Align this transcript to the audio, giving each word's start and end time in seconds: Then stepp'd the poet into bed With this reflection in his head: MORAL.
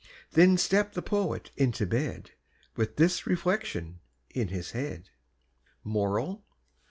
Then 0.31 0.57
stepp'd 0.57 0.95
the 0.95 1.03
poet 1.03 1.51
into 1.55 1.85
bed 1.85 2.31
With 2.75 2.95
this 2.95 3.27
reflection 3.27 3.99
in 4.31 4.47
his 4.47 4.71
head: 4.71 5.11
MORAL. 5.83 6.43